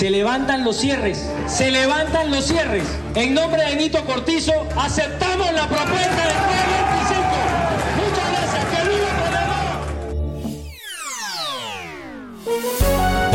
[0.00, 2.84] Se levantan los cierres, se levantan los cierres.
[3.14, 6.36] En nombre de Nito Cortizo, aceptamos la propuesta del
[7.04, 7.20] 325.
[8.06, 9.10] Muchas gracias, que viva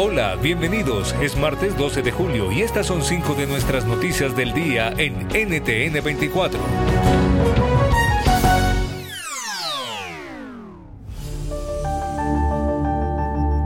[0.02, 1.14] Hola, bienvenidos.
[1.21, 5.27] Es martes 12 de julio y estas son cinco de nuestras noticias del día en
[5.27, 6.59] NTN 24.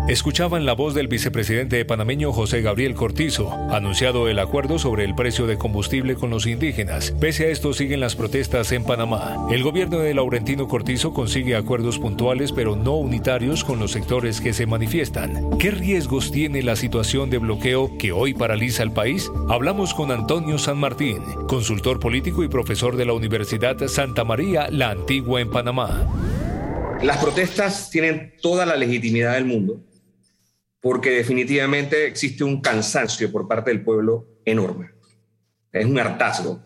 [0.10, 5.46] Escuchaban la voz del vicepresidente panameño José Gabriel Cortizo, anunciado el acuerdo sobre el precio
[5.46, 7.14] de combustible con los indígenas.
[7.20, 9.46] Pese a esto siguen las protestas en Panamá.
[9.52, 14.52] El gobierno de Laurentino Cortizo consigue acuerdos puntuales pero no unitarios con los sectores que
[14.52, 15.48] se manifiestan.
[15.60, 19.30] ¿Qué riesgos tiene la situación de bloqueo que hoy paraliza el país?
[19.48, 24.90] Hablamos con Antonio San Martín, consultor político y profesor de la Universidad Santa María, la
[24.90, 26.08] Antigua en Panamá.
[27.04, 29.80] Las protestas tienen toda la legitimidad del mundo
[30.82, 34.92] porque definitivamente existe un cansancio por parte del pueblo enorme.
[35.72, 36.62] Es un hartazgo.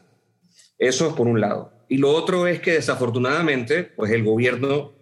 [0.78, 1.74] Eso es por un lado.
[1.90, 4.94] Y lo otro es que desafortunadamente, pues el gobierno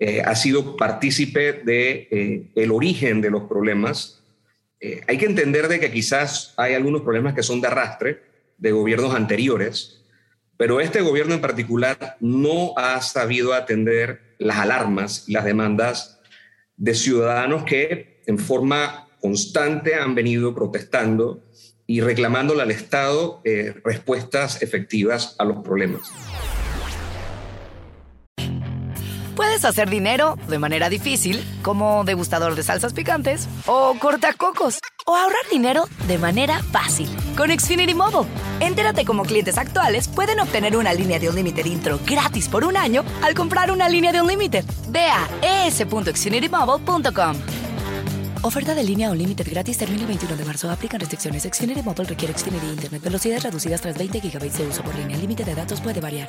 [0.00, 4.22] eh, ha sido partícipe de eh, el origen de los problemas.
[4.80, 8.22] Eh, hay que entender de que quizás hay algunos problemas que son de arrastre
[8.58, 10.04] de gobiernos anteriores,
[10.56, 16.20] pero este gobierno en particular no ha sabido atender las alarmas y las demandas
[16.76, 21.42] de ciudadanos que en forma constante han venido protestando
[21.86, 26.02] y reclamándole al Estado eh, respuestas efectivas a los problemas.
[29.34, 35.48] Puedes hacer dinero de manera difícil, como degustador de salsas picantes, o cortacocos, o ahorrar
[35.50, 38.28] dinero de manera fácil con Xfinity Mobile.
[38.60, 42.76] Entérate cómo clientes actuales pueden obtener una línea de un límite intro gratis por un
[42.76, 44.64] año al comprar una línea de un límite.
[44.88, 45.28] Ve a
[45.66, 47.57] es.xfinitymobile.com.
[48.42, 50.70] Oferta de línea o límite gratis termina el 21 de marzo.
[50.70, 51.42] Aplican restricciones.
[51.42, 53.02] Xfinity Mobile requiere Xfinity Internet.
[53.02, 55.16] Velocidades reducidas tras 20 GB de uso por línea.
[55.16, 56.28] Límite de datos puede variar.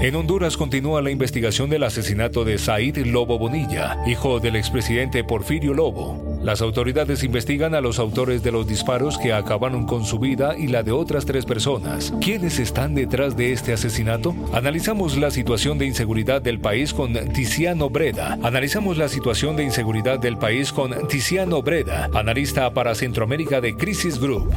[0.00, 5.72] En Honduras continúa la investigación del asesinato de Said Lobo Bonilla, hijo del expresidente Porfirio
[5.72, 6.23] Lobo.
[6.44, 10.66] Las autoridades investigan a los autores de los disparos que acabaron con su vida y
[10.66, 12.12] la de otras tres personas.
[12.20, 14.34] ¿Quiénes están detrás de este asesinato?
[14.52, 18.38] Analizamos la situación de inseguridad del país con Tiziano Breda.
[18.42, 24.20] Analizamos la situación de inseguridad del país con Tiziano Breda, analista para Centroamérica de Crisis
[24.20, 24.52] Group.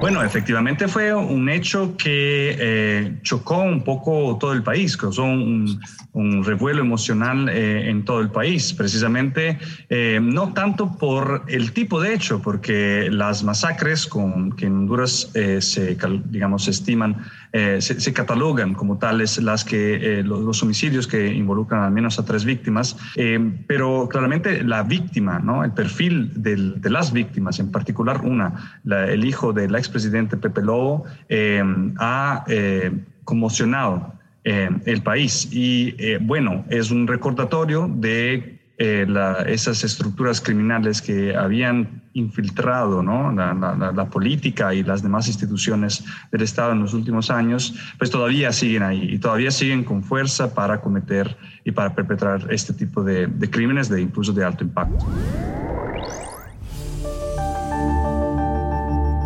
[0.00, 5.80] Bueno, efectivamente fue un hecho que eh, chocó un poco todo el país, causó un,
[6.12, 9.58] un revuelo emocional eh, en todo el país, precisamente
[9.88, 15.32] eh, no tanto por el tipo de hecho, porque las masacres con, que en Honduras
[15.58, 17.16] se, digamos, se estiman,
[17.52, 22.96] se, catalogan como tales las que, los, homicidios que involucran al menos a tres víctimas,
[23.66, 25.64] pero claramente la víctima, ¿no?
[25.64, 31.04] el perfil de las víctimas, en particular una, el hijo del expresidente Pepe Lobo,
[31.98, 32.44] ha
[33.24, 34.18] conmocionado
[34.50, 35.46] eh, el país.
[35.52, 39.06] Y eh, bueno, es un recordatorio de eh,
[39.46, 43.30] esas estructuras criminales que habían infiltrado ¿no?
[43.30, 48.84] la, política y las demás instituciones del Estado en los últimos años, pues todavía siguen
[48.84, 53.50] ahí y todavía siguen con fuerza para cometer y para perpetrar este tipo de, de
[53.50, 55.04] crímenes de incluso de alto impacto.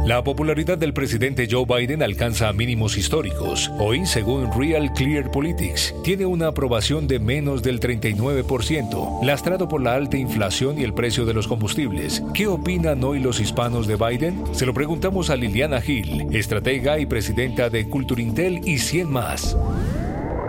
[0.05, 3.71] La popularidad del presidente Joe Biden alcanza mínimos históricos.
[3.79, 9.95] Hoy, según Real Clear Politics, tiene una aprobación de menos del 39%, lastrado por la
[9.95, 12.21] alta inflación y el precio de los combustibles.
[12.35, 14.43] ¿Qué opinan hoy los hispanos de Biden?
[14.53, 19.57] Se lo preguntamos a Liliana Hill, estratega y presidenta de Culturintel y 100 más.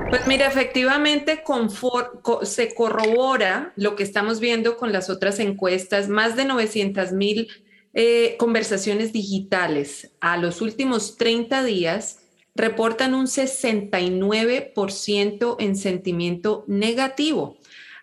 [0.10, 1.44] Pues mira, efectivamente
[2.42, 6.08] se corrobora lo que estamos viendo con las otras encuestas.
[6.08, 7.48] Más de 900 mil
[7.94, 10.12] eh, conversaciones digitales.
[10.20, 12.20] A los últimos 30 días
[12.56, 17.58] reportan un 69% en sentimiento negativo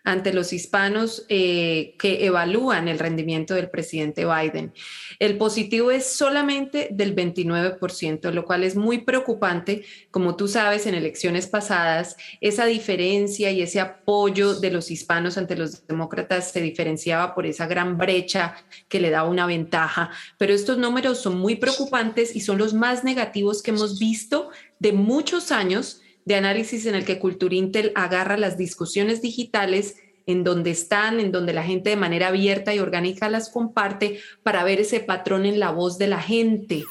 [0.05, 4.73] ante los hispanos eh, que evalúan el rendimiento del presidente Biden.
[5.19, 9.85] El positivo es solamente del 29%, lo cual es muy preocupante.
[10.11, 15.57] Como tú sabes, en elecciones pasadas, esa diferencia y ese apoyo de los hispanos ante
[15.57, 18.55] los demócratas se diferenciaba por esa gran brecha
[18.89, 20.11] que le da una ventaja.
[20.39, 24.93] Pero estos números son muy preocupantes y son los más negativos que hemos visto de
[24.93, 29.97] muchos años de análisis en el que Culturintel agarra las discusiones digitales
[30.27, 34.65] en donde están, en donde la gente de manera abierta y orgánica las comparte para
[34.65, 36.85] ver ese patrón en la voz de la gente.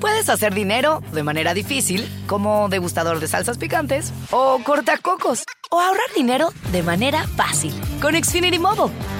[0.00, 6.06] Puedes hacer dinero de manera difícil, como degustador de salsas picantes, o cortacocos, o ahorrar
[6.14, 8.92] dinero de manera fácil con Xfinity Mobile.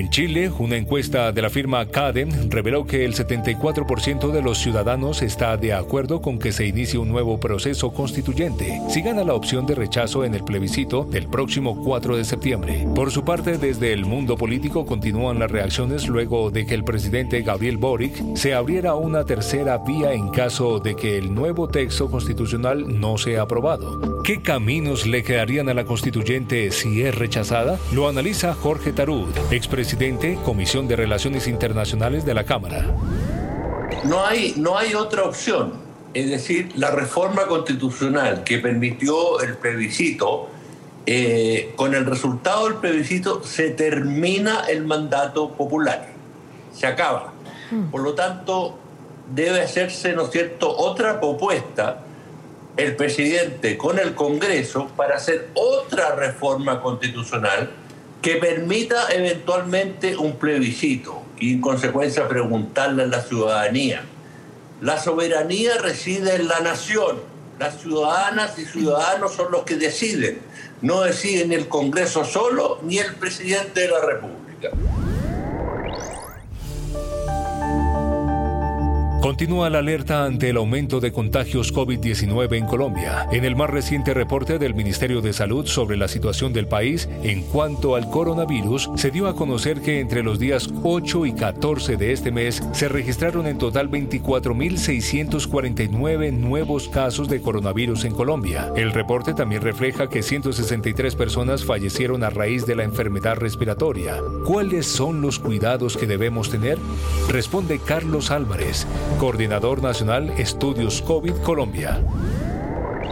[0.00, 5.20] En Chile, una encuesta de la firma Cadem reveló que el 74% de los ciudadanos
[5.20, 9.66] está de acuerdo con que se inicie un nuevo proceso constituyente si gana la opción
[9.66, 12.86] de rechazo en el plebiscito del próximo 4 de septiembre.
[12.94, 17.42] Por su parte, desde el mundo político continúan las reacciones luego de que el presidente
[17.42, 22.98] Gabriel Boric se abriera una tercera vía en caso de que el nuevo texto constitucional
[22.98, 24.22] no sea aprobado.
[24.22, 27.78] ¿Qué caminos le quedarían a la constituyente si es rechazada?
[27.92, 29.28] Lo analiza Jorge Tarud,
[29.90, 32.84] presidente, Comisión de Relaciones Internacionales de la Cámara.
[34.04, 35.72] No hay, no hay otra opción.
[36.14, 40.48] Es decir, la reforma constitucional que permitió el plebiscito,
[41.06, 46.06] eh, con el resultado del plebiscito se termina el mandato popular.
[46.72, 47.32] Se acaba.
[47.90, 48.78] Por lo tanto,
[49.34, 52.04] debe hacerse, ¿no es cierto?, otra propuesta
[52.76, 57.70] el presidente con el Congreso para hacer otra reforma constitucional
[58.22, 64.02] que permita eventualmente un plebiscito y en consecuencia preguntarle a la ciudadanía.
[64.80, 67.20] La soberanía reside en la nación.
[67.58, 70.40] Las ciudadanas y ciudadanos son los que deciden.
[70.82, 74.70] No decide ni el Congreso solo ni el presidente de la República.
[79.20, 83.26] Continúa la alerta ante el aumento de contagios COVID-19 en Colombia.
[83.30, 87.42] En el más reciente reporte del Ministerio de Salud sobre la situación del país en
[87.42, 92.12] cuanto al coronavirus, se dio a conocer que entre los días 8 y 14 de
[92.12, 98.72] este mes se registraron en total 24.649 nuevos casos de coronavirus en Colombia.
[98.74, 104.16] El reporte también refleja que 163 personas fallecieron a raíz de la enfermedad respiratoria.
[104.46, 106.78] ¿Cuáles son los cuidados que debemos tener?
[107.28, 108.86] Responde Carlos Álvarez
[109.18, 112.00] Coordinador Nacional Estudios COVID Colombia.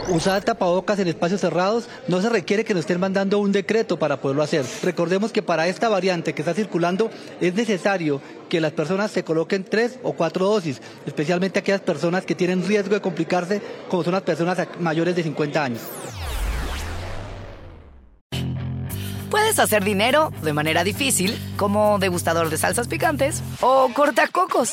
[0.09, 4.21] Usar tapabocas en espacios cerrados no se requiere que nos estén mandando un decreto para
[4.21, 4.65] poderlo hacer.
[4.83, 7.11] Recordemos que para esta variante que está circulando
[7.41, 12.35] es necesario que las personas se coloquen tres o cuatro dosis, especialmente aquellas personas que
[12.35, 13.61] tienen riesgo de complicarse,
[13.91, 15.83] como son las personas mayores de 50 años.
[19.31, 24.73] Puedes hacer dinero de manera difícil, como degustador de salsas picantes, o cortacocos,